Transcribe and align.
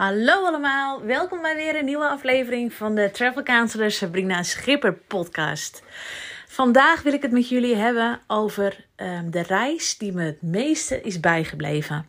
Hallo 0.00 0.46
allemaal, 0.46 1.02
welkom 1.02 1.42
bij 1.42 1.56
weer 1.56 1.78
een 1.78 1.84
nieuwe 1.84 2.08
aflevering 2.08 2.72
van 2.72 2.94
de 2.94 3.10
Travel 3.10 3.42
Counselor 3.42 3.90
Sabrina 3.90 4.42
Schipper 4.42 4.92
podcast. 4.92 5.82
Vandaag 6.46 7.02
wil 7.02 7.12
ik 7.12 7.22
het 7.22 7.32
met 7.32 7.48
jullie 7.48 7.76
hebben 7.76 8.20
over 8.26 8.84
um, 8.96 9.30
de 9.30 9.42
reis 9.42 9.98
die 9.98 10.12
me 10.12 10.22
het 10.22 10.42
meeste 10.42 11.00
is 11.00 11.20
bijgebleven. 11.20 12.06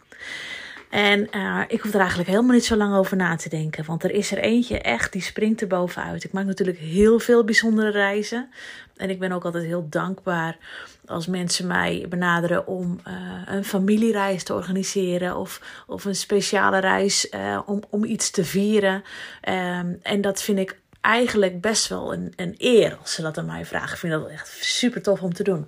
En 0.91 1.27
uh, 1.35 1.61
ik 1.67 1.81
hoef 1.81 1.93
er 1.93 1.99
eigenlijk 1.99 2.29
helemaal 2.29 2.53
niet 2.53 2.65
zo 2.65 2.75
lang 2.75 2.95
over 2.95 3.17
na 3.17 3.35
te 3.35 3.49
denken. 3.49 3.85
Want 3.85 4.03
er 4.03 4.11
is 4.11 4.31
er 4.31 4.37
eentje 4.37 4.79
echt, 4.79 5.11
die 5.11 5.21
springt 5.21 5.61
er 5.61 5.67
bovenuit. 5.67 6.23
Ik 6.23 6.31
maak 6.31 6.45
natuurlijk 6.45 6.77
heel 6.77 7.19
veel 7.19 7.43
bijzondere 7.43 7.89
reizen. 7.91 8.49
En 8.95 9.09
ik 9.09 9.19
ben 9.19 9.31
ook 9.31 9.45
altijd 9.45 9.63
heel 9.63 9.87
dankbaar 9.89 10.57
als 11.05 11.27
mensen 11.27 11.67
mij 11.67 12.05
benaderen 12.09 12.67
om 12.67 12.99
uh, 13.07 13.13
een 13.45 13.65
familiereis 13.65 14.43
te 14.43 14.53
organiseren. 14.53 15.37
Of, 15.37 15.83
of 15.87 16.05
een 16.05 16.15
speciale 16.15 16.79
reis 16.79 17.29
uh, 17.31 17.59
om, 17.65 17.83
om 17.89 18.03
iets 18.03 18.31
te 18.31 18.45
vieren. 18.45 19.03
Um, 19.49 19.99
en 20.01 20.21
dat 20.21 20.41
vind 20.41 20.59
ik 20.59 20.79
eigenlijk 21.01 21.61
best 21.61 21.87
wel 21.87 22.13
een, 22.13 22.33
een 22.35 22.55
eer 22.57 22.97
als 23.01 23.13
ze 23.13 23.21
dat 23.21 23.37
aan 23.37 23.45
mij 23.45 23.65
vragen. 23.65 23.93
Ik 23.93 23.97
vind 23.97 24.13
dat 24.13 24.29
echt 24.29 24.47
super 24.59 25.01
tof 25.01 25.21
om 25.21 25.33
te 25.33 25.43
doen. 25.43 25.67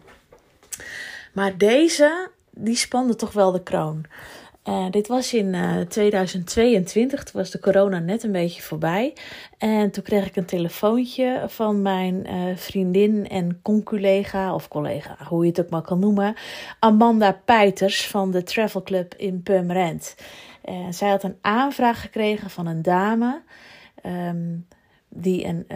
Maar 1.33 1.57
deze, 1.57 2.29
die 2.49 2.75
spande 2.75 3.15
toch 3.15 3.31
wel 3.31 3.51
de 3.51 3.63
kroon. 3.63 4.05
Uh, 4.69 4.85
dit 4.89 5.07
was 5.07 5.33
in 5.33 5.53
uh, 5.53 5.79
2022, 5.79 7.23
toen 7.23 7.41
was 7.41 7.51
de 7.51 7.59
corona 7.59 7.99
net 7.99 8.23
een 8.23 8.31
beetje 8.31 8.61
voorbij. 8.61 9.13
En 9.57 9.91
toen 9.91 10.03
kreeg 10.03 10.27
ik 10.27 10.35
een 10.35 10.45
telefoontje 10.45 11.43
van 11.47 11.81
mijn 11.81 12.27
uh, 12.27 12.55
vriendin 12.55 13.27
en 13.29 13.59
conculega, 13.61 14.53
of 14.53 14.67
collega, 14.67 15.17
hoe 15.27 15.43
je 15.43 15.49
het 15.49 15.61
ook 15.61 15.69
maar 15.69 15.81
kan 15.81 15.99
noemen, 15.99 16.35
Amanda 16.79 17.31
Peiters 17.45 18.07
van 18.07 18.31
de 18.31 18.43
Travel 18.43 18.83
Club 18.83 19.13
in 19.17 19.43
Purmerend. 19.43 20.15
zij 20.89 21.09
had 21.09 21.23
een 21.23 21.37
aanvraag 21.41 22.01
gekregen 22.01 22.49
van 22.49 22.67
een 22.67 22.81
dame. 22.81 23.41
Um, 24.05 24.67
die, 25.09 25.45
een, 25.45 25.67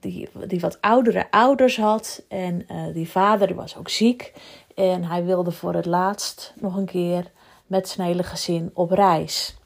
die, 0.00 0.28
die 0.46 0.60
wat 0.60 0.80
oudere 0.80 1.30
ouders 1.30 1.76
had. 1.76 2.24
En 2.28 2.66
die 2.92 3.08
vader 3.08 3.54
was 3.54 3.76
ook 3.76 3.88
ziek. 3.88 4.32
En 4.74 5.04
hij 5.04 5.24
wilde 5.24 5.50
voor 5.50 5.74
het 5.74 5.86
laatst 5.86 6.54
nog 6.60 6.76
een 6.76 6.86
keer 6.86 7.30
met 7.72 7.88
zijn 7.88 8.06
hele 8.06 8.22
gezin 8.22 8.70
op 8.74 8.90
reis. 8.90 9.56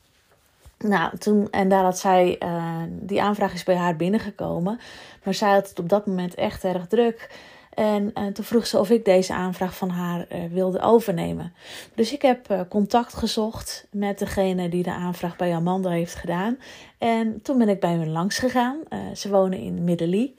Nou, 0.78 1.18
toen, 1.18 1.50
en 1.50 1.68
daar 1.68 1.82
had 1.82 1.98
zij, 1.98 2.36
uh, 2.42 2.82
die 2.88 3.22
aanvraag 3.22 3.54
is 3.54 3.64
bij 3.64 3.76
haar 3.76 3.96
binnengekomen. 3.96 4.80
Maar 5.24 5.34
zij 5.34 5.52
had 5.52 5.68
het 5.68 5.78
op 5.78 5.88
dat 5.88 6.06
moment 6.06 6.34
echt 6.34 6.64
erg 6.64 6.86
druk. 6.86 7.30
En 7.74 8.02
uh, 8.14 8.26
toen 8.26 8.44
vroeg 8.44 8.66
ze 8.66 8.78
of 8.78 8.90
ik 8.90 9.04
deze 9.04 9.34
aanvraag 9.34 9.76
van 9.76 9.88
haar 9.88 10.26
uh, 10.32 10.38
wilde 10.52 10.80
overnemen. 10.80 11.52
Dus 11.94 12.12
ik 12.12 12.22
heb 12.22 12.66
contact 12.68 13.14
gezocht 13.14 13.86
met 13.90 14.18
degene 14.18 14.68
die 14.68 14.82
de 14.82 14.92
aanvraag 14.92 15.36
bij 15.36 15.54
Amanda 15.54 15.90
heeft 15.90 16.14
gedaan. 16.14 16.58
En 16.98 17.42
toen 17.42 17.58
ben 17.58 17.68
ik 17.68 17.80
bij 17.80 17.94
hun 17.94 18.12
langs 18.12 18.38
gegaan. 18.38 18.76
ze 19.14 19.28
wonen 19.28 19.58
in 19.58 19.84
Middelie. 19.84 20.36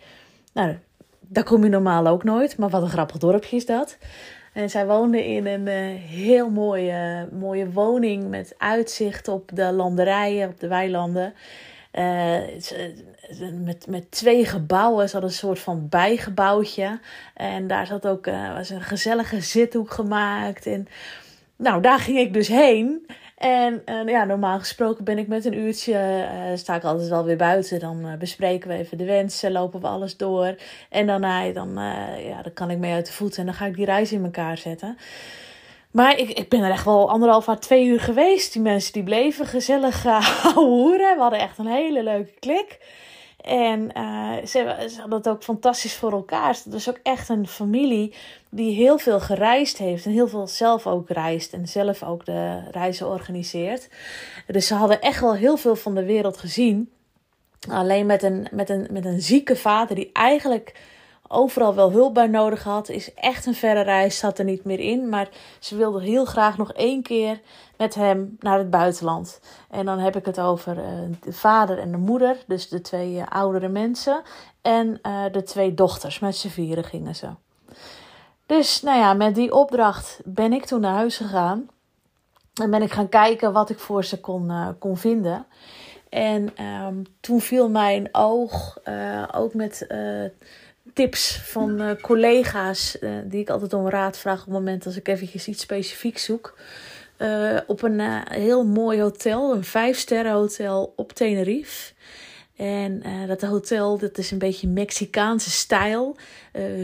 Nou, 0.53 0.77
daar 1.19 1.43
kom 1.43 1.63
je 1.63 1.69
normaal 1.69 2.07
ook 2.07 2.23
nooit, 2.23 2.57
maar 2.57 2.69
wat 2.69 2.81
een 2.81 2.89
grappig 2.89 3.17
dorpje 3.17 3.55
is 3.55 3.65
dat. 3.65 3.97
En 4.57 4.69
zij 4.69 4.85
woonde 4.85 5.25
in 5.25 5.45
een 5.45 5.67
uh, 5.67 6.01
heel 6.09 6.49
mooie, 6.49 7.27
mooie 7.31 7.71
woning 7.71 8.29
met 8.29 8.55
uitzicht 8.57 9.27
op 9.27 9.49
de 9.53 9.71
landerijen, 9.71 10.49
op 10.49 10.59
de 10.59 10.67
weilanden. 10.67 11.33
Uh, 11.93 12.37
met, 13.63 13.87
met 13.87 14.11
twee 14.11 14.45
gebouwen. 14.45 15.05
Ze 15.05 15.11
hadden 15.11 15.29
een 15.29 15.37
soort 15.37 15.59
van 15.59 15.89
bijgebouwtje. 15.89 16.99
En 17.33 17.67
daar 17.67 17.85
zat 17.85 18.07
ook 18.07 18.27
uh, 18.27 18.53
was 18.53 18.69
een 18.69 18.81
gezellige 18.81 19.41
zithoek 19.41 19.91
gemaakt. 19.91 20.65
En 20.65 20.87
nou, 21.55 21.81
daar 21.81 21.99
ging 21.99 22.17
ik 22.17 22.33
dus 22.33 22.47
heen. 22.47 23.07
En 23.37 23.81
uh, 23.85 24.07
ja, 24.07 24.23
normaal 24.23 24.59
gesproken 24.59 25.03
ben 25.03 25.17
ik 25.17 25.27
met 25.27 25.45
een 25.45 25.57
uurtje, 25.57 25.93
uh, 25.93 26.57
sta 26.57 26.75
ik 26.75 26.83
altijd 26.83 27.09
wel 27.09 27.23
weer 27.23 27.37
buiten. 27.37 27.79
Dan 27.79 28.05
uh, 28.05 28.13
bespreken 28.13 28.69
we 28.69 28.75
even 28.75 28.97
de 28.97 29.05
wensen, 29.05 29.51
lopen 29.51 29.81
we 29.81 29.87
alles 29.87 30.17
door. 30.17 30.55
En 30.89 31.07
daarna 31.07 31.51
dan, 31.51 31.73
ja, 32.27 32.41
dan 32.41 32.53
kan 32.53 32.69
ik 32.69 32.77
mee 32.77 32.93
uit 32.93 33.05
de 33.05 33.11
voeten 33.11 33.39
en 33.39 33.45
dan 33.45 33.55
ga 33.55 33.65
ik 33.65 33.75
die 33.75 33.85
reis 33.85 34.11
in 34.11 34.23
elkaar 34.23 34.57
zetten. 34.57 34.97
Maar 35.91 36.19
ik, 36.19 36.29
ik 36.29 36.49
ben 36.49 36.63
er 36.63 36.71
echt 36.71 36.85
wel 36.85 37.09
anderhalf 37.09 37.49
à 37.49 37.55
twee 37.55 37.85
uur 37.85 37.99
geweest. 37.99 38.53
Die 38.53 38.61
mensen 38.61 38.93
die 38.93 39.03
bleven 39.03 39.45
gezellig 39.45 40.03
hoeren. 40.53 41.15
We 41.15 41.21
hadden 41.21 41.39
echt 41.39 41.57
een 41.57 41.67
hele 41.67 42.03
leuke 42.03 42.33
klik. 42.39 42.79
En 43.37 43.89
uh, 43.97 44.35
ze, 44.45 44.85
ze, 44.89 44.99
hadden 44.99 45.17
het 45.17 45.29
ook 45.29 45.43
fantastisch 45.43 45.95
voor 45.95 46.11
elkaar. 46.11 46.59
Het 46.63 46.73
is 46.73 46.89
ook 46.89 46.99
echt 47.03 47.29
een 47.29 47.47
familie 47.47 48.13
die 48.49 48.75
heel 48.75 48.97
veel 48.97 49.19
gereisd 49.19 49.77
heeft. 49.77 50.05
En 50.05 50.11
heel 50.11 50.27
veel 50.27 50.47
zelf 50.47 50.87
ook 50.87 51.09
reist. 51.09 51.53
En 51.53 51.67
zelf 51.67 52.03
ook 52.03 52.25
de 52.25 52.69
reizen 52.71 53.07
organiseert. 53.07 53.89
Dus 54.47 54.67
ze 54.67 54.73
hadden 54.73 55.01
echt 55.01 55.21
wel 55.21 55.35
heel 55.35 55.57
veel 55.57 55.75
van 55.75 55.95
de 55.95 56.05
wereld 56.05 56.37
gezien. 56.37 56.89
Alleen 57.69 58.05
met 58.05 58.23
een, 58.23 58.47
met 58.51 58.69
een, 58.69 58.87
met 58.91 59.05
een 59.05 59.21
zieke 59.21 59.55
vader 59.55 59.95
die 59.95 60.09
eigenlijk 60.13 60.73
overal 61.27 61.75
wel 61.75 61.91
hulp 61.91 62.13
bij 62.13 62.27
nodig 62.27 62.63
had. 62.63 62.89
Is 62.89 63.13
echt 63.13 63.45
een 63.45 63.55
verre 63.55 63.81
reis, 63.81 64.17
zat 64.17 64.39
er 64.39 64.45
niet 64.45 64.63
meer 64.63 64.79
in. 64.79 65.09
Maar 65.09 65.29
ze 65.59 65.75
wilde 65.75 66.01
heel 66.01 66.25
graag 66.25 66.57
nog 66.57 66.73
één 66.73 67.01
keer 67.01 67.39
met 67.77 67.95
hem 67.95 68.37
naar 68.39 68.57
het 68.57 68.69
buitenland. 68.69 69.39
En 69.69 69.85
dan 69.85 69.99
heb 69.99 70.15
ik 70.15 70.25
het 70.25 70.39
over 70.39 70.77
uh, 70.77 70.83
de 71.21 71.33
vader 71.33 71.79
en 71.79 71.91
de 71.91 71.97
moeder, 71.97 72.37
dus 72.47 72.69
de 72.69 72.81
twee 72.81 73.13
uh, 73.13 73.23
oudere 73.29 73.67
mensen. 73.67 74.21
En 74.61 74.99
uh, 75.03 75.23
de 75.31 75.43
twee 75.43 75.73
dochters, 75.73 76.19
met 76.19 76.35
z'n 76.35 76.47
vieren 76.47 76.83
gingen 76.83 77.15
ze. 77.15 77.27
Dus 78.45 78.81
nou 78.81 78.99
ja, 78.99 79.13
met 79.13 79.35
die 79.35 79.53
opdracht 79.53 80.19
ben 80.25 80.53
ik 80.53 80.65
toen 80.65 80.81
naar 80.81 80.93
huis 80.93 81.17
gegaan. 81.17 81.69
En 82.61 82.69
ben 82.69 82.81
ik 82.81 82.91
gaan 82.91 83.09
kijken 83.09 83.53
wat 83.53 83.69
ik 83.69 83.79
voor 83.79 84.03
ze 84.03 84.19
kon, 84.19 84.75
kon 84.79 84.97
vinden. 84.97 85.45
En 86.09 86.63
um, 86.63 87.03
toen 87.19 87.41
viel 87.41 87.69
mijn 87.69 88.09
oog 88.11 88.77
ook 89.31 89.53
met 89.53 89.87
tips 90.93 91.39
van 91.43 91.81
uh, 91.81 91.91
collega's 92.01 92.97
uh, 93.01 93.09
die 93.25 93.41
ik 93.41 93.49
altijd 93.49 93.73
om 93.73 93.89
raad 93.89 94.17
vraag 94.17 94.39
op 94.39 94.45
het 94.45 94.53
moment 94.53 94.85
als 94.85 94.97
ik 94.97 95.07
eventjes 95.07 95.47
iets 95.47 95.61
specifieks 95.61 96.23
zoek. 96.23 96.57
Uh, 97.17 97.59
op 97.67 97.81
een 97.81 97.99
heel 98.29 98.65
mooi 98.65 99.01
hotel, 99.01 99.53
een 99.53 99.63
vijfsterren 99.63 100.31
hotel 100.31 100.93
op 100.95 101.13
Tenerife. 101.13 101.93
En 102.55 103.03
dat 103.27 103.41
hotel, 103.41 103.97
dat 103.97 104.17
is 104.17 104.31
een 104.31 104.37
beetje 104.37 104.67
Mexicaanse 104.67 105.49
stijl. 105.49 106.15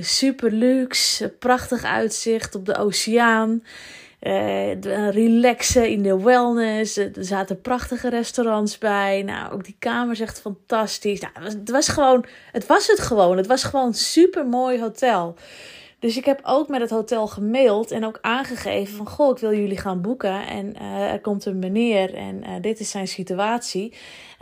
super 0.02 0.52
luxe, 0.52 1.30
prachtig 1.30 1.84
uitzicht 1.84 2.56
op 2.56 2.66
de 2.66 2.78
oceaan. 2.78 3.64
Uh, 4.24 5.10
relaxen 5.12 5.90
in 5.90 6.04
de 6.04 6.22
wellness. 6.22 6.98
Er 6.98 7.12
zaten 7.20 7.62
prachtige 7.62 8.10
restaurants 8.10 8.78
bij. 8.78 9.24
Nou, 9.26 9.54
ook 9.54 9.64
die 9.64 9.76
kamer 9.80 10.22
echt 10.22 10.42
fantastisch. 10.42 11.20
Nou, 11.20 11.34
het, 11.34 11.44
was, 11.44 11.54
het 11.54 11.70
was 11.70 11.88
gewoon, 11.88 12.26
het 12.52 12.66
was 12.66 12.88
het 12.88 13.00
gewoon. 13.00 13.38
Het 13.38 13.48
was 13.48 13.64
gewoon 13.64 13.86
een 13.86 13.94
super 13.94 14.46
mooi 14.46 14.80
hotel. 14.80 15.36
Dus 16.04 16.18
ik 16.18 16.26
heb 16.26 16.40
ook 16.44 16.68
met 16.68 16.82
het 16.82 16.90
hotel 16.90 17.28
gemaild 17.28 17.92
en 17.92 18.06
ook 18.06 18.18
aangegeven 18.22 18.96
van... 18.96 19.08
Goh, 19.08 19.32
ik 19.32 19.38
wil 19.38 19.54
jullie 19.54 19.78
gaan 19.78 20.02
boeken 20.02 20.48
en 20.48 20.74
uh, 20.82 21.12
er 21.12 21.22
komt 21.22 21.46
een 21.46 21.60
meneer 21.60 22.14
en 22.14 22.44
uh, 22.44 22.50
dit 22.62 22.80
is 22.80 22.90
zijn 22.90 23.08
situatie. 23.08 23.94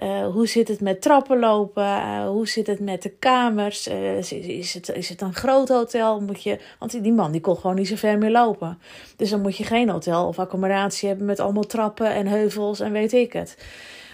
Uh, 0.04 0.28
hoe 0.28 0.48
zit 0.48 0.68
het 0.68 0.82
met 0.82 1.02
trappenlopen? 1.02 2.26
hoe 2.26 2.48
zit 2.48 2.68
het 2.68 2.80
met 2.80 3.02
de 3.02 3.10
kamers? 3.10 3.88
Is, 3.88 4.32
is, 4.32 4.74
het, 4.74 4.90
is 4.90 5.10
het 5.10 5.22
een 5.22 5.34
groot 5.34 5.70
hotel? 5.70 6.22
Moet 6.22 6.44
je, 6.44 6.60
want 6.80 7.04
die 7.04 7.14
man 7.14 7.32
die 7.32 7.42
kon 7.42 7.56
gewoon 7.56 7.76
niet 7.76 7.88
zo 7.88 7.96
ver 7.96 8.18
meer 8.18 8.32
lopen. 8.32 8.80
Dus 9.16 9.30
dan 9.30 9.42
moet 9.42 9.58
je 9.58 9.64
geen 9.64 9.90
hotel 9.90 10.28
of 10.28 10.40
accommodatie 10.40 11.08
hebben 11.08 11.26
met 11.26 11.40
allemaal 11.40 11.66
trappen 11.66 12.14
en 12.14 12.28
heuvels 12.28 12.80
en 12.80 12.92
weet 12.92 13.14
ik 13.14 13.34
het. 13.34 13.58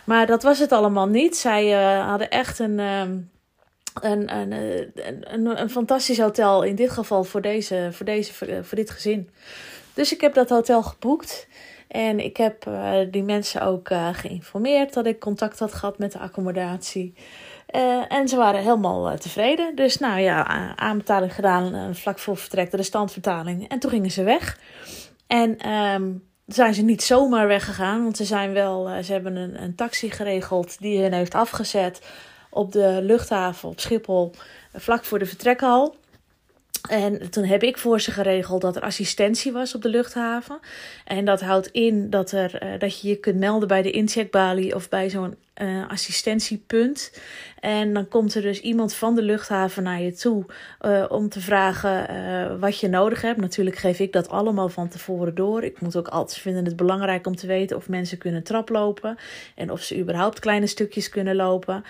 Maar 0.06 0.26
dat 0.26 0.44
was 0.44 0.60
het 0.60 0.72
allemaal 0.72 1.08
niet. 1.08 1.38
Zij 1.38 1.72
hadden 2.00 2.30
echt 2.30 2.60
een... 2.60 2.80
Ehm, 4.02 4.22
een, 4.28 4.52
een, 5.34 5.62
een, 5.62 5.70
fantastisch 5.70 6.20
hotel. 6.20 6.64
In 6.64 6.76
dit 6.76 6.90
geval 6.90 7.24
voor, 7.24 7.42
deze, 7.42 7.90
voor, 7.92 8.06
deze, 8.06 8.34
voor, 8.64 8.78
dit 8.78 8.90
gezin. 8.90 9.30
Dus 9.94 10.14
ik 10.14 10.22
heb 10.22 10.34
dat 10.34 10.50
hotel 10.50 10.84
geboekt. 10.84 11.48
En 11.88 12.20
ik 12.20 12.38
heb 12.38 12.66
uh, 12.68 12.94
die 13.12 13.24
mensen 13.24 13.62
ook 13.62 13.90
uh, 13.90 14.10
geïnformeerd 14.12 14.94
dat 14.94 15.06
ik 15.06 15.20
contact 15.20 15.60
had 15.60 15.74
gehad 15.74 15.98
met 15.98 16.12
de 16.12 16.20
accommodatie. 16.20 17.14
En 18.08 18.28
ze 18.28 18.36
waren 18.36 18.60
helemaal 18.60 19.18
tevreden. 19.18 19.76
Dus 19.76 19.98
nou 19.98 20.20
ja, 20.20 20.46
aanbetaling 20.76 21.34
gedaan, 21.34 21.96
vlak 21.96 22.20
voor 22.20 22.38
vertrek 22.38 22.72
de 22.72 22.84
standvertaling. 22.84 23.68
En 23.68 23.80
toen 23.80 23.90
gingen 23.90 24.12
ze 24.12 24.24
weg. 24.24 24.60
En 25.28 25.72
um, 25.72 26.24
zijn 26.46 26.74
ze 26.74 26.82
niet 26.82 27.04
zomaar 27.04 27.48
weggegaan, 27.48 28.04
want 28.04 28.18
ze 28.18 28.26
zijn 28.26 28.54
wel, 28.54 29.04
ze 29.04 29.12
hebben 29.12 29.36
een, 29.36 29.64
een 29.64 29.76
taxi 29.76 30.12
geregeld 30.12 30.80
die 30.80 31.02
hen 31.02 31.14
heeft 31.14 31.36
afgezet 31.36 32.02
op 32.50 32.72
de 32.72 33.00
luchthaven 33.02 33.70
op 33.70 33.80
Schiphol, 33.80 34.32
vlak 34.74 35.06
voor 35.06 35.20
de 35.20 35.26
vertrekhal. 35.26 35.96
En 36.90 37.30
toen 37.30 37.44
heb 37.44 37.64
ik 37.64 37.78
voor 37.78 38.02
ze 38.02 38.12
geregeld 38.12 38.62
dat 38.62 38.76
er 38.76 38.82
assistentie 38.82 39.52
was 39.52 39.76
op 39.76 39.82
de 39.82 39.90
luchthaven. 39.90 40.60
En 41.06 41.26
dat 41.26 41.42
houdt 41.42 41.68
in 41.68 42.10
dat, 42.10 42.32
er, 42.32 42.80
dat 42.80 43.02
je 43.02 43.08
je 43.08 43.16
kunt 43.16 43.40
melden 43.40 43.68
bij 43.68 43.82
de 43.82 43.92
incheckbalie 43.92 44.76
of 44.76 44.90
bij 44.90 45.10
zo'n 45.10 45.36
uh, 45.62 45.88
assistentiepunt. 45.90 47.12
En 47.60 47.94
dan 47.94 48.08
komt 48.08 48.36
er 48.36 48.42
dus 48.42 48.62
iemand 48.62 48.94
van 48.94 49.16
de 49.16 49.22
luchthaven 49.22 49.84
naar 49.84 50.02
je 50.02 50.14
toe 50.14 50.46
uh, 50.82 51.06
om 51.10 51.30
te 51.30 51.42
vragen 51.42 52.12
uh, 52.12 52.60
wat 52.60 52.80
je 52.80 52.88
nodig 52.88 53.22
hebt. 53.22 53.40
Natuurlijk 53.40 53.76
geef 53.76 54.00
ik 54.00 54.14
dat 54.14 54.30
allemaal 54.30 54.70
van 54.70 54.88
tevoren 54.88 55.36
door. 55.36 55.64
Ik 55.64 55.82
moet 55.82 55.96
ook 55.96 56.08
altijd 56.08 56.40
vinden 56.40 56.66
het 56.66 56.76
belangrijk 56.76 57.28
om 57.28 57.36
te 57.36 57.48
weten 57.48 57.78
of 57.78 57.90
mensen 57.90 58.18
kunnen 58.18 58.44
traplopen 58.44 59.18
en 59.56 59.72
of 59.72 59.82
ze 59.82 60.00
überhaupt 60.00 60.40
kleine 60.40 60.68
stukjes 60.68 61.10
kunnen 61.10 61.36
lopen. 61.36 61.84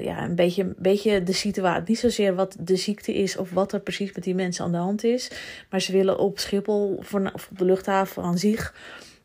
ja, 0.00 0.22
een 0.22 0.34
beetje, 0.34 0.62
een 0.62 0.74
beetje 0.78 1.22
de 1.22 1.32
situatie. 1.32 1.82
Niet 1.86 1.98
zozeer 1.98 2.34
wat 2.34 2.56
de 2.60 2.76
ziekte 2.76 3.14
is 3.14 3.36
of 3.36 3.50
wat 3.50 3.72
er 3.72 3.80
precies 3.80 4.12
met 4.12 4.24
die 4.24 4.34
mensen 4.34 4.64
aan 4.64 4.72
de 4.72 4.78
hand 4.78 5.04
is. 5.04 5.30
Maar 5.70 5.80
ze 5.80 5.92
willen 5.92 6.18
op 6.18 6.38
Schiphol 6.38 6.94
of 6.94 7.14
op 7.14 7.58
de 7.58 7.64
luchthaven 7.64 8.22
aan 8.22 8.38
zich 8.38 8.74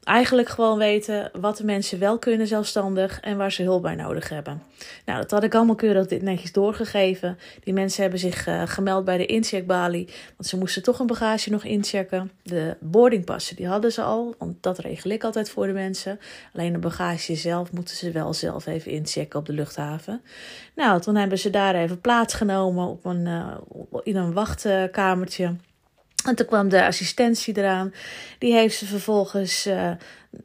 eigenlijk 0.04 0.50
gewoon 0.50 0.78
weten 0.78 1.32
wat 1.40 1.58
de 1.58 1.66
mensen 1.66 2.00
wel 2.00 2.20
kunnen 2.20 2.48
zelfstandig 2.48 3.20
en 3.20 3.38
waar 3.38 3.52
ze 3.52 3.64
hulp 3.64 3.82
bij 3.82 3.96
nodig 3.96 4.30
hebben. 4.30 4.62
Nou, 5.06 5.20
dat 5.22 5.32
had 5.32 5.44
ik 5.44 5.56
allemaal 5.56 5.76
keurig 5.76 6.08
dit 6.08 6.22
netjes 6.22 6.52
doorgegeven. 6.52 7.38
Die 7.64 7.74
mensen 7.74 8.02
hebben 8.02 8.20
zich 8.20 8.48
uh, 8.48 8.62
gemeld 8.66 9.06
bij 9.06 9.18
de 9.18 9.26
incheckbalie, 9.26 10.08
want 10.38 10.50
ze 10.50 10.58
moesten 10.58 10.84
toch 10.84 11.00
een 11.00 11.08
bagage 11.08 11.50
nog 11.50 11.64
inchecken. 11.64 12.32
De 12.44 12.78
boardingpassen, 12.80 13.56
die 13.56 13.68
hadden 13.68 13.92
ze 13.92 14.02
al, 14.02 14.36
want 14.38 14.64
dat 14.64 14.80
regel 14.80 15.10
ik 15.10 15.24
altijd 15.24 15.50
voor 15.50 15.68
de 15.68 15.74
mensen. 15.74 16.20
Alleen 16.54 16.74
de 16.74 16.80
bagage 16.80 17.36
zelf 17.36 17.72
moeten 17.72 17.96
ze 17.96 18.12
wel 18.12 18.34
zelf 18.34 18.66
even 18.66 18.92
inchecken 18.92 19.40
op 19.40 19.46
de 19.46 19.54
luchthaven. 19.54 20.22
Nou, 20.76 21.02
toen 21.02 21.16
hebben 21.16 21.40
ze 21.40 21.50
daar 21.50 21.76
even 21.76 22.02
plaatsgenomen 22.02 22.88
op 22.88 23.06
een, 23.06 23.26
uh, 23.26 23.58
in 24.04 24.16
een 24.16 24.34
wachtkamertje. 24.34 25.56
En 26.26 26.36
toen 26.36 26.46
kwam 26.46 26.70
de 26.70 26.86
assistentie 26.86 27.58
eraan. 27.58 27.94
Die 28.38 28.54
heeft 28.54 28.78
ze 28.78 28.86
vervolgens 28.86 29.68
uh, 29.68 29.92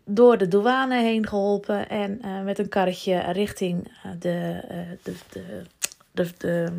door 0.05 0.39
de 0.39 0.49
douane 0.49 1.03
heen 1.03 1.27
geholpen. 1.27 1.89
En 1.89 2.21
uh, 2.25 2.43
met 2.43 2.59
een 2.59 2.69
karretje 2.69 3.19
richting 3.19 3.89
uh, 4.07 4.13
de, 4.19 4.61
de, 5.03 5.15
de, 5.33 5.43
de, 6.11 6.31
de, 6.39 6.73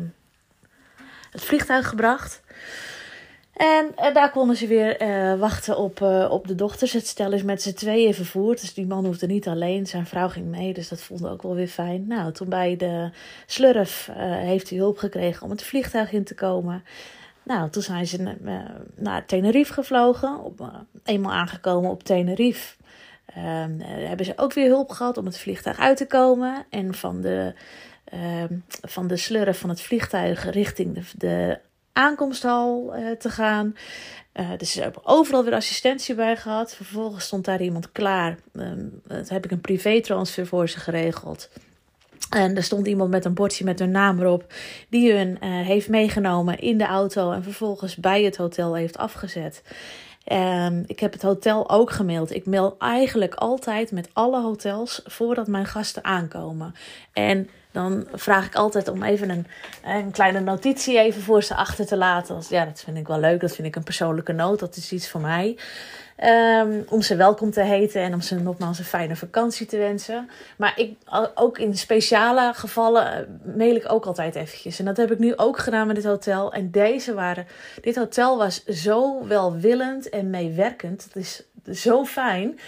het 1.30 1.44
vliegtuig 1.44 1.88
gebracht. 1.88 2.40
En 3.52 4.12
daar 4.12 4.30
konden 4.30 4.56
ze 4.56 4.66
weer 4.66 4.96
wachten 5.38 5.78
op, 5.78 6.00
op 6.30 6.46
de 6.48 6.54
dochters. 6.54 6.92
Het 6.92 7.06
stel 7.06 7.32
is 7.32 7.42
met 7.42 7.62
z'n 7.62 7.72
tweeën 7.74 8.14
vervoerd. 8.14 8.60
Dus 8.60 8.74
die 8.74 8.86
man 8.86 9.04
hoefde 9.04 9.26
niet 9.26 9.48
alleen. 9.48 9.86
Zijn 9.86 10.06
vrouw 10.06 10.28
ging 10.28 10.46
mee. 10.46 10.72
Dus 10.72 10.88
dat 10.88 11.00
vond 11.00 11.20
ik 11.20 11.26
ook 11.26 11.42
wel 11.42 11.54
weer 11.54 11.68
fijn. 11.68 12.06
Nou, 12.06 12.32
toen 12.32 12.48
bij 12.48 12.76
de 12.76 13.10
slurf 13.46 14.10
heeft 14.18 14.68
hij 14.68 14.78
hulp 14.78 14.98
gekregen 14.98 15.42
om 15.42 15.50
het 15.50 15.62
vliegtuig 15.62 16.12
in 16.12 16.24
te 16.24 16.34
komen. 16.34 16.84
Nou, 17.46 17.70
toen 17.70 17.82
zijn 17.82 18.06
ze 18.06 18.36
uh, 18.44 18.60
naar 18.94 19.26
Tenerife 19.26 19.72
gevlogen. 19.72 20.54
Uh, 20.60 20.68
eenmaal 21.04 21.32
aangekomen 21.32 21.90
op 21.90 22.02
Tenerife. 22.02 22.76
Uh, 23.36 23.64
hebben 23.86 24.26
ze 24.26 24.32
ook 24.36 24.52
weer 24.52 24.68
hulp 24.68 24.90
gehad 24.90 25.16
om 25.16 25.24
het 25.24 25.38
vliegtuig 25.38 25.78
uit 25.78 25.96
te 25.96 26.06
komen. 26.06 26.66
En 26.70 26.94
van 26.94 27.20
de, 27.20 27.54
ehm, 28.04 28.54
van 28.80 29.06
de 29.06 29.16
slurren 29.16 29.54
van 29.54 29.68
het 29.68 29.80
vliegtuig 29.80 30.50
richting 30.50 30.94
de, 30.94 31.02
de 31.16 31.58
aankomsthal 31.92 32.94
te 33.18 33.30
gaan. 33.30 33.76
dus 34.56 34.72
ze 34.72 34.82
hebben 34.82 35.06
overal 35.06 35.44
weer 35.44 35.54
assistentie 35.54 36.14
bij 36.14 36.36
gehad. 36.36 36.74
Vervolgens 36.74 37.24
stond 37.24 37.44
daar 37.44 37.62
iemand 37.62 37.92
klaar. 37.92 38.38
Um, 38.52 39.02
heb 39.26 39.44
ik 39.44 39.50
een 39.50 39.60
privé-transfer 39.60 40.46
voor 40.46 40.68
ze 40.68 40.78
geregeld. 40.78 41.50
En 42.30 42.56
er 42.56 42.62
stond 42.62 42.86
iemand 42.86 43.10
met 43.10 43.24
een 43.24 43.34
bordje 43.34 43.64
met 43.64 43.78
hun 43.78 43.90
naam 43.90 44.20
erop, 44.20 44.52
die 44.88 45.12
hun 45.12 45.28
uh, 45.28 45.66
heeft 45.66 45.88
meegenomen 45.88 46.58
in 46.58 46.78
de 46.78 46.86
auto 46.86 47.32
en 47.32 47.42
vervolgens 47.42 47.96
bij 47.96 48.22
het 48.22 48.36
hotel 48.36 48.74
heeft 48.74 48.98
afgezet. 48.98 49.62
Um, 50.32 50.84
ik 50.86 51.00
heb 51.00 51.12
het 51.12 51.22
hotel 51.22 51.70
ook 51.70 51.90
gemaild. 51.90 52.34
Ik 52.34 52.46
mail 52.46 52.74
eigenlijk 52.78 53.34
altijd 53.34 53.92
met 53.92 54.08
alle 54.12 54.42
hotels 54.42 55.00
voordat 55.04 55.46
mijn 55.46 55.66
gasten 55.66 56.04
aankomen. 56.04 56.74
En 57.12 57.48
dan 57.76 58.06
vraag 58.12 58.46
ik 58.46 58.54
altijd 58.54 58.88
om 58.88 59.02
even 59.02 59.30
een, 59.30 59.46
een 59.84 60.10
kleine 60.10 60.40
notitie 60.40 60.98
even 60.98 61.22
voor 61.22 61.42
ze 61.42 61.54
achter 61.54 61.86
te 61.86 61.96
laten. 61.96 62.42
Ja, 62.48 62.64
dat 62.64 62.80
vind 62.80 62.96
ik 62.96 63.06
wel 63.06 63.20
leuk. 63.20 63.40
Dat 63.40 63.54
vind 63.54 63.68
ik 63.68 63.76
een 63.76 63.82
persoonlijke 63.82 64.32
noot. 64.32 64.58
Dat 64.58 64.76
is 64.76 64.92
iets 64.92 65.08
voor 65.08 65.20
mij. 65.20 65.56
Um, 66.24 66.84
om 66.88 67.02
ze 67.02 67.16
welkom 67.16 67.50
te 67.50 67.60
heten 67.60 68.02
en 68.02 68.14
om 68.14 68.20
ze 68.20 68.34
nogmaals 68.34 68.78
een 68.78 68.84
fijne 68.84 69.16
vakantie 69.16 69.66
te 69.66 69.76
wensen. 69.76 70.30
Maar 70.56 70.72
ik, 70.76 70.96
ook 71.34 71.58
in 71.58 71.76
speciale 71.76 72.52
gevallen 72.54 73.12
eh, 73.12 73.56
mail 73.56 73.74
ik 73.74 73.92
ook 73.92 74.06
altijd 74.06 74.34
eventjes. 74.34 74.78
En 74.78 74.84
dat 74.84 74.96
heb 74.96 75.10
ik 75.10 75.18
nu 75.18 75.36
ook 75.36 75.58
gedaan 75.58 75.86
met 75.86 75.96
dit 75.96 76.04
hotel. 76.04 76.52
En 76.52 76.70
deze 76.70 77.14
waren, 77.14 77.46
dit 77.80 77.96
hotel 77.96 78.38
was 78.38 78.64
zo 78.64 79.26
welwillend 79.26 80.08
en 80.08 80.30
meewerkend. 80.30 81.04
Het 81.04 81.16
is 81.16 81.42
zo 81.82 82.04
fijn. 82.04 82.58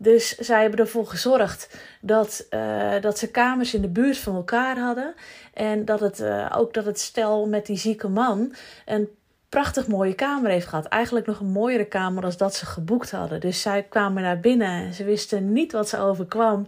Dus 0.00 0.36
zij 0.36 0.60
hebben 0.60 0.80
ervoor 0.80 1.06
gezorgd 1.06 1.78
dat, 2.00 2.46
uh, 2.50 3.00
dat 3.00 3.18
ze 3.18 3.30
kamers 3.30 3.74
in 3.74 3.82
de 3.82 3.88
buurt 3.88 4.18
van 4.18 4.34
elkaar 4.34 4.78
hadden. 4.78 5.14
En 5.54 5.84
dat 5.84 6.00
het, 6.00 6.20
uh, 6.20 6.54
ook 6.56 6.74
dat 6.74 6.84
het 6.84 7.00
stel 7.00 7.46
met 7.46 7.66
die 7.66 7.76
zieke 7.76 8.08
man 8.08 8.54
een 8.86 9.08
prachtig 9.48 9.86
mooie 9.86 10.14
kamer 10.14 10.50
heeft 10.50 10.66
gehad. 10.66 10.86
Eigenlijk 10.86 11.26
nog 11.26 11.40
een 11.40 11.50
mooiere 11.50 11.84
kamer 11.84 12.22
dan 12.22 12.32
dat 12.36 12.54
ze 12.54 12.66
geboekt 12.66 13.10
hadden. 13.10 13.40
Dus 13.40 13.62
zij 13.62 13.82
kwamen 13.82 14.22
naar 14.22 14.40
binnen 14.40 14.68
en 14.68 14.94
ze 14.94 15.04
wisten 15.04 15.52
niet 15.52 15.72
wat 15.72 15.88
ze 15.88 15.98
overkwam. 15.98 16.66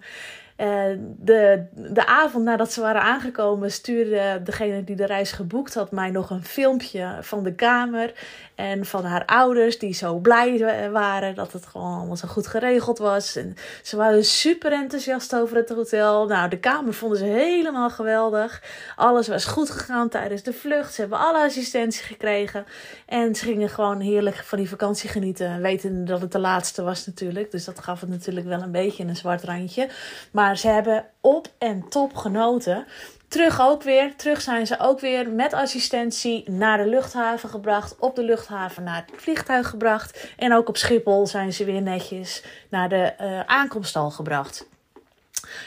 Uh, 0.57 0.83
de, 1.19 1.65
de 1.73 2.07
avond 2.07 2.45
nadat 2.45 2.73
ze 2.73 2.81
waren 2.81 3.03
aangekomen, 3.03 3.71
stuurde 3.71 4.41
degene 4.45 4.85
die 4.85 4.97
de 4.97 5.07
reis 5.07 5.33
geboekt 5.33 5.75
had 5.75 5.91
mij 5.91 6.11
nog 6.11 6.31
een 6.31 6.45
filmpje 6.45 7.17
van 7.21 7.43
de 7.43 7.55
kamer. 7.55 8.13
En 8.61 8.85
van 8.85 9.05
haar 9.05 9.25
ouders, 9.25 9.79
die 9.79 9.95
zo 9.95 10.19
blij 10.19 10.91
waren 10.91 11.35
dat 11.35 11.53
het 11.53 11.67
gewoon 11.67 11.97
allemaal 11.97 12.17
zo 12.17 12.29
goed 12.29 12.47
geregeld 12.47 12.99
was. 12.99 13.37
En 13.37 13.57
ze 13.83 13.97
waren 13.97 14.25
super 14.25 14.73
enthousiast 14.73 15.35
over 15.35 15.57
het 15.57 15.69
hotel. 15.69 16.27
Nou, 16.27 16.49
de 16.49 16.59
kamer 16.59 16.95
vonden 16.95 17.19
ze 17.19 17.25
helemaal 17.25 17.91
geweldig. 17.91 18.63
Alles 18.97 19.29
was 19.29 19.45
goed 19.45 19.71
gegaan 19.71 20.09
tijdens 20.09 20.43
de 20.43 20.53
vlucht. 20.53 20.95
Ze 20.95 21.01
hebben 21.01 21.19
alle 21.19 21.45
assistentie 21.45 22.03
gekregen. 22.03 22.65
En 23.07 23.35
ze 23.35 23.45
gingen 23.45 23.69
gewoon 23.69 24.01
heerlijk 24.01 24.37
van 24.37 24.59
die 24.59 24.69
vakantie 24.69 25.09
genieten. 25.09 25.63
Weten 25.63 26.05
dat 26.05 26.21
het 26.21 26.33
de 26.33 26.39
laatste 26.39 26.83
was 26.83 27.07
natuurlijk. 27.07 27.51
Dus 27.51 27.65
dat 27.65 27.79
gaf 27.79 28.01
het 28.01 28.11
natuurlijk 28.11 28.47
wel 28.47 28.63
een 28.63 28.73
beetje 28.73 29.05
een 29.05 29.17
zwart 29.17 29.45
randje. 29.45 29.89
Maar 30.31 30.57
ze 30.57 30.69
hebben 30.69 31.05
op 31.21 31.49
en 31.59 31.89
top 31.89 32.17
genoten. 32.17 32.87
Terug 33.31 33.61
ook 33.61 33.83
weer. 33.83 34.17
Terug 34.17 34.41
zijn 34.41 34.67
ze 34.67 34.79
ook 34.79 35.01
weer 35.01 35.29
met 35.29 35.53
assistentie 35.53 36.51
naar 36.51 36.79
de 36.79 36.87
luchthaven 36.87 37.49
gebracht. 37.49 37.99
Op 37.99 38.17
de 38.17 38.23
luchthaven 38.23 38.83
naar 38.83 39.05
het 39.07 39.23
vliegtuig 39.23 39.69
gebracht. 39.69 40.27
En 40.37 40.55
ook 40.55 40.69
op 40.69 40.77
Schiphol 40.77 41.27
zijn 41.27 41.53
ze 41.53 41.65
weer 41.65 41.83
netjes 41.83 42.45
naar 42.69 42.89
de 42.89 43.13
uh, 43.21 44.11
gebracht. 44.11 44.69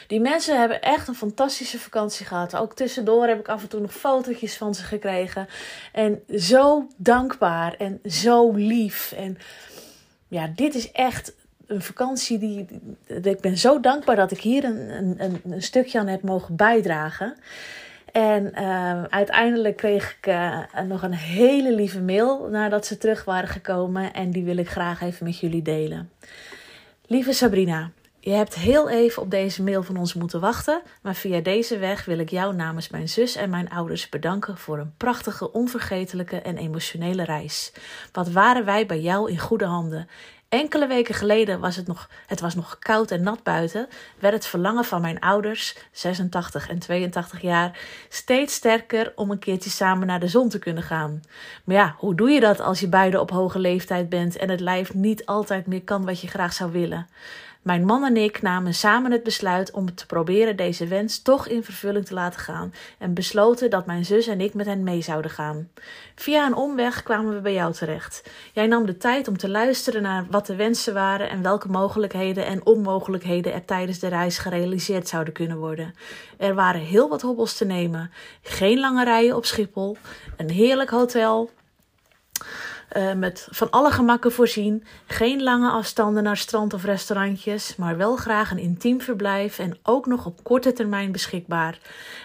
Die 0.08 0.20
mensen 0.20 0.60
hebben 0.60 0.82
echt 0.82 1.08
een 1.08 1.16
fantastische 1.16 1.80
vakantie 1.80 2.26
gehad. 2.26 2.56
Ook 2.56 2.76
tussendoor 2.76 3.28
heb 3.28 3.40
ik 3.40 3.48
af 3.48 3.62
en 3.62 3.68
toe 3.68 3.80
nog 3.80 3.94
fotootjes 3.94 4.58
van 4.58 4.76
ze 4.76 4.84
gekregen. 4.84 5.48
En 5.92 6.24
zo 6.38 6.88
dankbaar 6.98 7.74
en 7.74 8.00
zo 8.06 8.52
lief. 8.52 9.12
En 9.12 9.38
ja, 10.28 10.48
dit 10.56 10.76
is 10.76 10.92
echt 10.92 11.34
een 11.68 11.82
vakantie 11.82 12.38
die. 12.38 12.66
Ik 13.06 13.40
ben 13.40 13.58
zo 13.58 13.80
dankbaar 13.80 14.16
dat 14.16 14.32
ik 14.32 14.40
hier 14.40 14.64
een, 14.64 15.16
een, 15.24 15.42
een 15.50 15.62
stukje 15.62 16.00
aan 16.00 16.08
heb 16.08 16.22
mogen 16.22 16.56
bijdragen. 16.56 17.36
En 18.12 18.52
uh, 18.56 19.04
uiteindelijk 19.04 19.78
kreeg 19.78 20.18
ik 20.18 20.28
uh, 20.28 20.60
nog 20.88 21.04
een 21.04 21.14
hele 21.14 21.76
lieve 21.76 22.02
mail 22.02 22.48
nadat 22.50 22.86
ze 22.86 22.98
terug 22.98 23.26
waren 23.26 23.50
gekomen. 23.50 24.14
En 24.14 24.32
die 24.32 24.44
wil 24.44 24.58
ik 24.58 24.70
graag 24.70 25.02
even 25.02 25.26
met 25.26 25.40
jullie 25.40 25.62
delen. 25.62 26.10
Lieve 27.06 27.34
Sabrina, 27.34 27.92
je 28.20 28.32
hebt 28.32 28.56
heel 28.56 28.90
even 28.90 29.22
op 29.22 29.32
deze 29.32 29.64
mail 29.64 29.84
van 29.84 29.98
ons 29.98 30.14
moeten 30.14 30.40
wachten, 30.40 30.82
maar 31.02 31.16
via 31.16 31.40
deze 31.40 31.78
weg 31.78 32.06
wil 32.06 32.20
ik 32.20 32.30
jou 32.30 32.56
namens 32.56 32.90
mijn 32.90 33.10
zus 33.10 33.36
en 33.36 33.50
mijn 33.50 33.70
ouders 33.70 34.10
bedanken 34.10 34.58
voor 34.58 34.80
een 34.80 34.94
prachtige, 34.98 35.52
onvergetelijke 35.52 36.42
en 36.42 36.58
emotionele 36.58 37.24
reis. 37.24 37.74
Wat 38.12 38.32
waren 38.32 38.66
wij 38.66 38.86
bij 38.86 39.00
jou 39.00 39.32
in 39.32 39.40
goede 39.40 39.66
handen? 39.66 40.08
Enkele 40.54 40.88
weken 40.88 41.16
geleden 41.16 41.60
was 41.60 41.76
het 41.76 41.88
nog, 41.88 42.10
het 42.28 42.40
was 42.40 42.56
nog 42.56 42.80
koud 42.80 43.12
en 43.12 43.24
nat 43.24 43.44
buiten, 43.44 43.88
werd 44.20 44.34
het 44.34 44.46
verlangen 44.46 44.86
van 44.86 45.02
mijn 45.02 45.20
ouders, 45.20 45.76
86 45.92 46.70
en 46.70 46.80
82 46.80 47.42
jaar, 47.42 47.80
steeds 48.10 48.54
sterker 48.54 49.12
om 49.16 49.32
een 49.32 49.40
keertje 49.40 49.70
samen 49.70 50.08
naar 50.08 50.20
de 50.20 50.28
zon 50.28 50.50
te 50.50 50.60
kunnen 50.60 50.84
gaan. 50.84 51.22
Maar 51.64 51.76
ja, 51.76 51.96
hoe 51.98 52.16
doe 52.16 52.30
je 52.30 52.40
dat 52.40 52.60
als 52.60 52.80
je 52.80 52.88
beide 52.88 53.20
op 53.20 53.32
hoge 53.32 53.60
leeftijd 53.60 54.10
bent 54.10 54.38
en 54.38 54.50
het 54.50 54.60
lijf 54.60 54.94
niet 54.94 55.26
altijd 55.26 55.68
meer 55.68 55.84
kan 55.84 56.06
wat 56.06 56.22
je 56.22 56.28
graag 56.28 56.54
zou 56.54 56.72
willen? 56.72 57.08
Mijn 57.64 57.86
man 57.86 58.04
en 58.04 58.18
ik 58.18 58.42
namen 58.42 58.74
samen 58.74 59.12
het 59.12 59.24
besluit 59.24 59.72
om 59.72 59.96
te 59.96 60.06
proberen 60.06 60.56
deze 60.56 60.88
wens 60.88 61.22
toch 61.22 61.48
in 61.48 61.64
vervulling 61.64 62.06
te 62.06 62.14
laten 62.14 62.40
gaan 62.40 62.74
en 62.98 63.14
besloten 63.14 63.70
dat 63.70 63.86
mijn 63.86 64.06
zus 64.06 64.28
en 64.28 64.42
ik 64.42 64.54
met 64.54 64.66
hen 64.66 64.84
mee 64.84 65.02
zouden 65.02 65.32
gaan. 65.32 65.70
Via 66.16 66.46
een 66.46 66.56
omweg 66.56 67.04
kwamen 67.04 67.34
we 67.34 67.42
bij 67.42 67.54
jou 67.54 67.74
terecht. 67.74 68.30
Jij 68.54 68.68
nam 68.68 68.86
de 68.86 68.98
tijd 68.98 69.28
om 69.28 69.38
te 69.38 69.50
luisteren 69.50 70.02
naar 70.02 70.26
wat 70.30 70.46
de 70.46 70.56
wensen 70.56 70.94
waren 70.94 71.30
en 71.30 71.42
welke 71.42 71.68
mogelijkheden 71.68 72.46
en 72.46 72.66
onmogelijkheden 72.66 73.54
er 73.54 73.66
tijdens 73.66 74.00
de 74.00 74.08
reis 74.08 74.38
gerealiseerd 74.38 75.08
zouden 75.08 75.34
kunnen 75.34 75.58
worden. 75.58 75.94
Er 76.38 76.56
waren 76.56 76.82
heel 76.82 77.10
wat 77.10 77.22
hobbels 77.22 77.58
te 77.58 77.66
nemen. 77.66 78.12
Geen 78.42 78.80
lange 78.80 79.04
rijen 79.04 79.36
op 79.36 79.46
Schiphol, 79.46 79.98
een 80.38 80.50
heerlijk 80.50 80.90
hotel 80.90 81.50
uh, 82.98 83.14
met 83.14 83.48
van 83.52 83.70
alle 83.70 83.92
gemakken 83.92 84.32
voorzien. 84.32 84.84
Geen 85.06 85.44
lange 85.44 85.70
afstanden 85.70 86.24
naar 86.24 86.38
strand 86.38 86.74
of 86.74 86.84
restaurantjes, 86.84 87.76
maar 87.76 87.98
wel 87.98 88.16
graag 88.16 88.52
een 88.52 88.58
intiem 88.58 89.02
verblijf 89.02 89.60
en 89.60 89.78
ook 89.84 90.06
nog 90.06 90.26
op 90.26 90.44
korte 90.44 90.74
termijn 90.74 91.12
beschikbaar. 91.12 91.78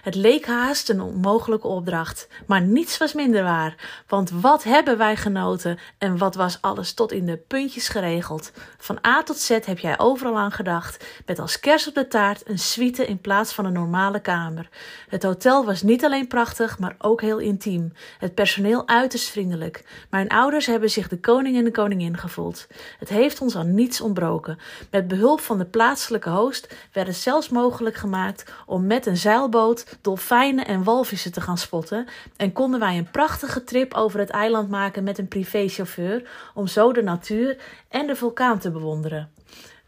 Het 0.02 0.14
leek 0.14 0.46
haast 0.46 0.88
een 0.88 1.00
onmogelijke 1.00 1.66
opdracht, 1.66 2.28
maar 2.46 2.60
niets 2.60 2.98
was 2.98 3.12
minder 3.12 3.42
waar. 3.42 3.74
Want 4.06 4.30
wat 4.30 4.62
hebben 4.62 4.98
wij 4.98 5.16
genoten 5.16 5.78
en 5.98 6.18
wat 6.18 6.34
was 6.34 6.58
alles 6.60 6.92
tot 6.92 7.12
in 7.12 7.26
de 7.26 7.36
puntjes 7.36 7.88
geregeld. 7.88 8.52
Van 8.78 8.98
A 9.06 9.22
tot 9.22 9.38
Z 9.38 9.48
heb 9.48 9.78
jij 9.78 9.98
overal 9.98 10.38
aan 10.38 10.52
gedacht, 10.52 11.04
met 11.26 11.38
als 11.38 11.60
kers 11.60 11.88
op 11.88 11.94
de 11.94 12.08
taart 12.08 12.48
een 12.48 12.58
suite 12.58 13.06
in 13.06 13.20
plaats 13.20 13.52
van 13.52 13.64
een 13.64 13.72
normale 13.72 14.20
kamer. 14.20 14.68
Het 15.08 15.22
hotel 15.22 15.64
was 15.64 15.82
niet 15.82 16.04
alleen 16.04 16.26
prachtig, 16.26 16.78
maar 16.78 16.96
ook 16.98 17.20
heel 17.20 17.38
intiem. 17.38 17.92
Het 18.18 18.34
personeel 18.34 18.88
uiterst 18.88 19.28
vriendelijk. 19.28 19.84
Mijn 20.10 20.30
ouders 20.58 20.78
hebben 20.78 21.02
zich 21.02 21.08
de 21.08 21.20
koning 21.20 21.56
en 21.56 21.64
de 21.64 21.70
koningin 21.70 22.16
gevoeld. 22.16 22.66
Het 22.98 23.08
heeft 23.08 23.40
ons 23.40 23.56
aan 23.56 23.74
niets 23.74 24.00
ontbroken. 24.00 24.58
Met 24.90 25.08
behulp 25.08 25.40
van 25.40 25.58
de 25.58 25.64
plaatselijke 25.64 26.30
host 26.30 26.74
werd 26.92 27.06
het 27.06 27.16
zelfs 27.16 27.48
mogelijk 27.48 27.96
gemaakt 27.96 28.52
om 28.66 28.86
met 28.86 29.06
een 29.06 29.16
zeilboot 29.16 29.98
dolfijnen 30.00 30.66
en 30.66 30.84
walvissen 30.84 31.32
te 31.32 31.40
gaan 31.40 31.58
spotten 31.58 32.06
en 32.36 32.52
konden 32.52 32.80
wij 32.80 32.98
een 32.98 33.10
prachtige 33.10 33.64
trip 33.64 33.94
over 33.94 34.18
het 34.18 34.30
eiland 34.30 34.68
maken 34.68 35.04
met 35.04 35.18
een 35.18 35.28
privéchauffeur 35.28 36.28
om 36.54 36.66
zo 36.66 36.92
de 36.92 37.02
natuur 37.02 37.56
en 37.88 38.06
de 38.06 38.16
vulkaan 38.16 38.58
te 38.58 38.70
bewonderen. 38.70 39.37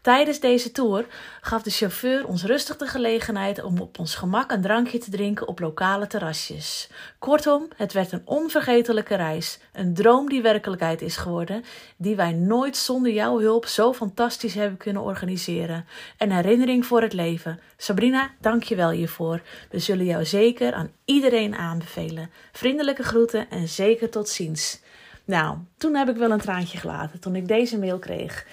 Tijdens 0.01 0.39
deze 0.39 0.71
tour 0.71 1.05
gaf 1.41 1.61
de 1.61 1.69
chauffeur 1.69 2.27
ons 2.27 2.43
rustig 2.43 2.77
de 2.77 2.85
gelegenheid 2.85 3.63
om 3.63 3.79
op 3.79 3.99
ons 3.99 4.15
gemak 4.15 4.51
een 4.51 4.61
drankje 4.61 4.97
te 4.97 5.11
drinken 5.11 5.47
op 5.47 5.59
lokale 5.59 6.07
terrasjes. 6.07 6.89
Kortom, 7.19 7.67
het 7.75 7.93
werd 7.93 8.11
een 8.11 8.21
onvergetelijke 8.25 9.15
reis, 9.15 9.59
een 9.73 9.93
droom 9.93 10.29
die 10.29 10.41
werkelijkheid 10.41 11.01
is 11.01 11.17
geworden, 11.17 11.63
die 11.97 12.15
wij 12.15 12.31
nooit 12.31 12.77
zonder 12.77 13.11
jouw 13.11 13.39
hulp 13.39 13.65
zo 13.65 13.93
fantastisch 13.93 14.53
hebben 14.53 14.77
kunnen 14.77 15.01
organiseren. 15.01 15.85
Een 16.17 16.31
herinnering 16.31 16.85
voor 16.85 17.01
het 17.01 17.13
leven. 17.13 17.59
Sabrina, 17.77 18.31
dank 18.39 18.63
je 18.63 18.75
wel 18.75 18.89
hiervoor. 18.89 19.41
We 19.69 19.79
zullen 19.79 20.05
jou 20.05 20.25
zeker 20.25 20.73
aan 20.73 20.91
iedereen 21.05 21.55
aanbevelen. 21.55 22.31
Vriendelijke 22.51 23.03
groeten 23.03 23.49
en 23.49 23.67
zeker 23.67 24.09
tot 24.09 24.29
ziens. 24.29 24.81
Nou, 25.25 25.57
toen 25.77 25.95
heb 25.95 26.09
ik 26.09 26.15
wel 26.15 26.31
een 26.31 26.39
traantje 26.39 26.77
gelaten 26.77 27.19
toen 27.19 27.35
ik 27.35 27.47
deze 27.47 27.79
mail 27.79 27.99
kreeg. 27.99 28.45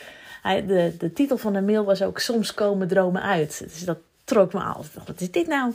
De, 0.55 0.95
de 0.99 1.13
titel 1.13 1.39
van 1.39 1.53
de 1.53 1.61
mail 1.61 1.85
was 1.85 2.03
ook 2.03 2.19
Soms 2.19 2.55
komen 2.55 2.89
dromen 2.89 3.23
uit. 3.23 3.61
Dus 3.65 3.85
dat 3.85 3.99
trok 4.25 4.53
me 4.53 4.61
aan. 4.61 4.83
Wat 5.07 5.21
is 5.21 5.31
dit 5.31 5.47
nou? 5.47 5.73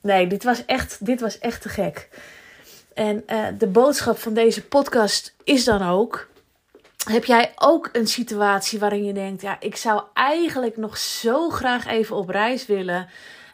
Nee, 0.00 0.26
dit 0.26 0.44
was 0.44 0.64
echt, 0.64 1.06
dit 1.06 1.20
was 1.20 1.38
echt 1.38 1.62
te 1.62 1.68
gek. 1.68 2.08
En 2.94 3.22
uh, 3.30 3.46
de 3.58 3.66
boodschap 3.66 4.18
van 4.18 4.34
deze 4.34 4.64
podcast 4.64 5.34
is 5.44 5.64
dan 5.64 5.82
ook. 5.82 6.28
Heb 7.08 7.24
jij 7.24 7.52
ook 7.56 7.88
een 7.92 8.06
situatie 8.06 8.78
waarin 8.78 9.04
je 9.04 9.12
denkt: 9.12 9.42
ja, 9.42 9.56
ik 9.60 9.76
zou 9.76 10.02
eigenlijk 10.14 10.76
nog 10.76 10.96
zo 10.96 11.50
graag 11.50 11.86
even 11.86 12.16
op 12.16 12.28
reis 12.28 12.66
willen, 12.66 13.08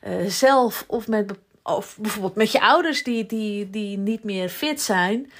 uh, 0.06 0.26
zelf 0.26 0.84
of 0.87 1.08
met 1.08 1.32
of 1.62 1.96
bijvoorbeeld 2.00 2.34
met 2.34 2.52
je 2.52 2.61
ouders 2.61 3.02
die, 3.02 3.26
die, 3.26 3.70
die 3.70 3.99
niet 3.99 4.25
meer 4.25 4.49
fit 4.49 4.80
zijn 4.80 5.32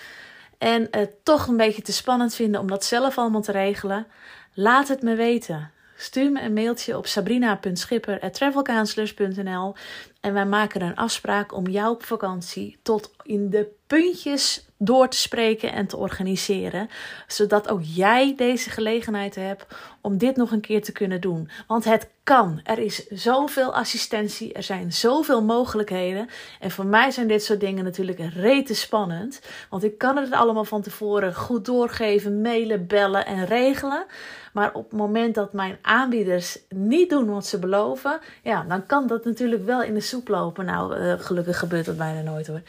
en 0.59 0.89
het 0.91 1.25
toch 1.25 1.47
een 1.47 1.57
beetje 1.57 1.83
te 1.83 1.93
spannend 1.93 2.35
vinden 2.35 2.61
om 2.61 2.69
dat 2.69 2.85
zelf 2.85 3.19
allemaal 3.19 3.43
te 3.43 3.53
regelen? 3.53 4.07
Laat 4.55 4.89
het 4.89 5.03
me 5.03 5.15
weten. 5.15 5.71
Stuur 5.97 6.33
me 6.33 6.43
een 6.43 6.53
mailtje 6.53 6.97
op 6.97 7.07
sabrina.schipper.travelcounselors.nl 7.07 9.75
en 10.21 10.33
wij 10.33 10.47
maken 10.47 10.83
een 10.83 10.97
afspraak 10.97 11.55
om 11.55 11.67
jouw 11.67 11.97
vakantie 11.99 12.79
tot 12.83 13.15
in 13.23 13.51
de 13.51 13.69
puntjes 13.93 14.67
door 14.79 15.09
te 15.09 15.17
spreken 15.17 15.73
en 15.73 15.87
te 15.87 15.97
organiseren. 15.97 16.89
Zodat 17.27 17.69
ook 17.69 17.81
jij 17.83 18.35
deze 18.37 18.71
gelegenheid 18.71 19.35
hebt 19.35 19.67
om 20.01 20.19
dit 20.19 20.37
nog 20.37 20.51
een 20.51 20.61
keer 20.61 20.83
te 20.83 20.93
kunnen 20.93 21.21
doen. 21.21 21.51
Want 21.67 21.85
het 21.85 22.09
kan. 22.23 22.61
Er 22.65 22.79
is 22.79 23.07
zoveel 23.09 23.75
assistentie. 23.75 24.53
Er 24.53 24.63
zijn 24.63 24.93
zoveel 24.93 25.43
mogelijkheden. 25.43 26.29
En 26.61 26.71
voor 26.71 26.87
mij 26.87 27.11
zijn 27.11 27.29
dit 27.29 27.45
soort 27.45 27.61
dingen 27.61 27.85
natuurlijk 27.85 28.21
rete 28.35 28.75
spannend. 28.75 29.41
Want 29.71 29.85
ik 29.85 29.99
kan 29.99 30.17
het 30.17 30.33
allemaal 30.33 30.65
van 30.65 30.83
tevoren 30.83 31.35
goed 31.35 31.65
doorgeven, 31.65 32.41
mailen, 32.41 32.87
bellen 32.87 33.27
en 33.27 33.45
regelen. 33.45 34.07
Maar 34.53 34.73
op 34.73 34.91
het 34.91 34.99
moment 34.99 35.35
dat 35.35 35.53
mijn 35.53 35.79
aanbieders 35.83 36.59
niet 36.69 37.11
doen 37.11 37.31
wat 37.31 37.47
ze 37.47 37.59
beloven, 37.59 38.21
ja, 38.43 38.65
dan 38.69 38.87
kan 38.87 39.07
dat 39.07 39.25
natuurlijk 39.25 39.65
wel 39.65 39.83
in 39.83 39.95
de 39.95 40.01
soep 40.01 40.29
lopen. 40.29 40.65
Nou, 40.65 40.97
uh, 40.97 41.15
gelukkig 41.19 41.59
gebeurt 41.59 41.85
dat 41.85 41.97
bijna 41.97 42.21
nooit 42.21 42.47
hoor. 42.47 42.63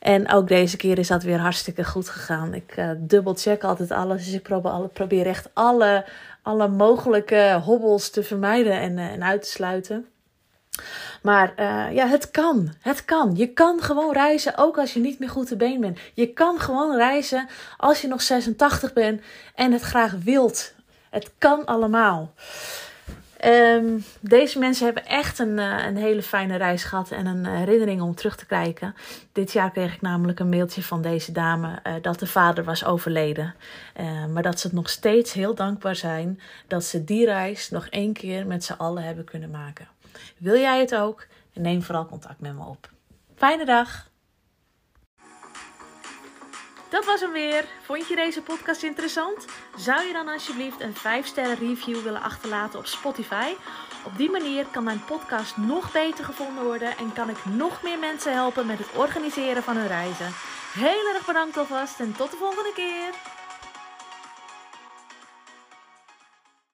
En 0.00 0.32
ook 0.32 0.48
deze 0.48 0.65
keer 0.74 0.98
is 0.98 1.08
dat 1.08 1.22
weer 1.22 1.38
hartstikke 1.38 1.84
goed 1.84 2.08
gegaan. 2.08 2.54
Ik 2.54 2.76
uh, 2.76 2.90
dubbelcheck 2.96 3.64
altijd 3.64 3.90
alles. 3.90 4.24
Dus 4.24 4.34
ik 4.34 4.42
probeer, 4.42 4.70
alle, 4.70 4.88
probeer 4.88 5.26
echt 5.26 5.48
alle, 5.52 6.04
alle 6.42 6.68
mogelijke 6.68 7.60
hobbels 7.64 8.10
te 8.10 8.22
vermijden 8.22 8.72
en, 8.72 8.92
uh, 8.92 9.12
en 9.12 9.24
uit 9.24 9.42
te 9.42 9.48
sluiten. 9.48 10.06
Maar 11.22 11.52
uh, 11.56 11.94
ja, 11.94 12.06
het 12.06 12.30
kan. 12.30 12.72
Het 12.80 13.04
kan. 13.04 13.32
Je 13.34 13.46
kan 13.46 13.80
gewoon 13.80 14.12
reizen, 14.12 14.56
ook 14.56 14.78
als 14.78 14.94
je 14.94 15.00
niet 15.00 15.18
meer 15.18 15.30
goed 15.30 15.46
te 15.46 15.56
been 15.56 15.80
bent. 15.80 15.98
Je 16.14 16.32
kan 16.32 16.58
gewoon 16.58 16.96
reizen 16.96 17.48
als 17.76 18.00
je 18.00 18.08
nog 18.08 18.22
86 18.22 18.92
bent 18.92 19.22
en 19.54 19.72
het 19.72 19.82
graag 19.82 20.12
wilt. 20.24 20.74
Het 21.10 21.32
kan 21.38 21.64
allemaal. 21.64 22.32
Um, 23.44 24.04
deze 24.20 24.58
mensen 24.58 24.84
hebben 24.84 25.06
echt 25.06 25.38
een, 25.38 25.58
uh, 25.58 25.86
een 25.86 25.96
hele 25.96 26.22
fijne 26.22 26.56
reis 26.56 26.84
gehad 26.84 27.10
en 27.10 27.26
een 27.26 27.46
herinnering 27.46 28.00
om 28.00 28.14
terug 28.14 28.36
te 28.36 28.46
kijken. 28.46 28.94
Dit 29.32 29.52
jaar 29.52 29.70
kreeg 29.70 29.94
ik 29.94 30.00
namelijk 30.00 30.40
een 30.40 30.48
mailtje 30.48 30.82
van 30.82 31.02
deze 31.02 31.32
dame 31.32 31.68
uh, 31.86 31.94
dat 32.02 32.18
de 32.18 32.26
vader 32.26 32.64
was 32.64 32.84
overleden. 32.84 33.54
Maar 34.32 34.42
dat 34.42 34.60
ze 34.60 34.66
het 34.66 34.76
nog 34.76 34.90
steeds 34.90 35.32
heel 35.32 35.54
dankbaar 35.54 35.96
zijn 35.96 36.40
dat 36.66 36.84
ze 36.84 37.04
die 37.04 37.24
reis 37.24 37.70
nog 37.70 37.86
één 37.86 38.12
keer 38.12 38.46
met 38.46 38.64
z'n 38.64 38.72
allen 38.72 39.02
hebben 39.02 39.24
kunnen 39.24 39.50
maken. 39.50 39.88
Wil 40.36 40.56
jij 40.56 40.80
het 40.80 40.94
ook? 40.94 41.26
Neem 41.52 41.82
vooral 41.82 42.06
contact 42.06 42.40
met 42.40 42.54
me 42.54 42.64
op. 42.64 42.90
Fijne 43.34 43.64
dag! 43.64 44.08
Dat 46.96 47.04
was 47.04 47.20
hem 47.20 47.32
weer. 47.32 47.64
Vond 47.82 48.08
je 48.08 48.16
deze 48.16 48.42
podcast 48.42 48.82
interessant? 48.82 49.44
Zou 49.76 50.06
je 50.06 50.12
dan 50.12 50.28
alsjeblieft 50.28 50.80
een 50.80 50.94
5 50.94 51.26
sterren 51.26 51.56
review 51.56 52.02
willen 52.02 52.22
achterlaten 52.22 52.78
op 52.78 52.86
Spotify? 52.86 53.54
Op 54.04 54.16
die 54.16 54.30
manier 54.30 54.66
kan 54.66 54.84
mijn 54.84 55.04
podcast 55.04 55.56
nog 55.56 55.92
beter 55.92 56.24
gevonden 56.24 56.64
worden 56.64 56.96
en 56.96 57.12
kan 57.12 57.30
ik 57.30 57.44
nog 57.44 57.82
meer 57.82 57.98
mensen 57.98 58.32
helpen 58.32 58.66
met 58.66 58.78
het 58.78 58.92
organiseren 58.94 59.62
van 59.62 59.76
hun 59.76 59.86
reizen. 59.86 60.32
Heel 60.72 61.14
erg 61.14 61.26
bedankt 61.26 61.56
alvast 61.56 62.00
en 62.00 62.12
tot 62.16 62.30
de 62.30 62.36
volgende 62.36 62.72
keer. 62.74 63.10